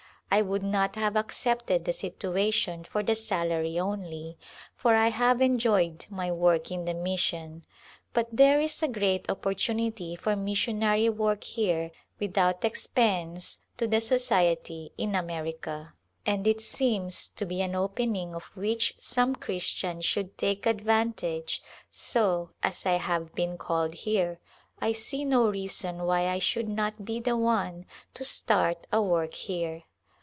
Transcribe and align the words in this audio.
I 0.33 0.41
would 0.41 0.63
not 0.63 0.95
have 0.95 1.17
accepted 1.17 1.83
the 1.83 1.91
situation 1.91 2.85
for 2.85 3.03
the 3.03 3.15
salary 3.17 3.77
only, 3.77 4.37
for 4.73 4.95
I 4.95 5.09
have 5.09 5.41
enjoyed 5.41 6.05
my 6.09 6.31
work 6.31 6.71
in 6.71 6.85
the 6.85 6.93
mission, 6.93 7.65
but 8.13 8.29
there 8.31 8.61
is 8.61 8.81
a 8.81 8.87
great 8.87 9.29
opportunity 9.29 10.15
for 10.15 10.37
missionary 10.37 11.09
work 11.09 11.43
here 11.43 11.91
with 12.17 12.37
out 12.37 12.63
expense 12.63 13.57
to 13.75 13.87
the 13.87 13.99
Society 13.99 14.93
in 14.97 15.15
America, 15.15 15.93
and 16.25 16.47
it 16.47 16.61
seems 16.61 17.27
to 17.31 17.45
be 17.45 17.59
an 17.61 17.75
opening 17.75 18.33
of 18.33 18.43
which 18.55 18.93
some 18.97 19.35
Christian 19.35 19.99
should 19.99 20.37
take 20.37 20.65
advantage, 20.65 21.61
so, 21.91 22.51
as 22.63 22.85
I 22.85 22.93
have 22.93 23.35
been 23.35 23.57
called 23.57 23.95
here, 23.95 24.39
I 24.79 24.93
see 24.93 25.25
no 25.25 25.45
reason 25.49 26.03
why 26.05 26.29
I 26.29 26.39
should 26.39 26.69
not 26.69 27.03
be 27.03 27.19
the 27.19 27.35
one 27.35 27.85
to 28.13 28.23
start 28.23 28.87
a 28.93 29.01
work 29.01 29.33
here. 29.33 29.83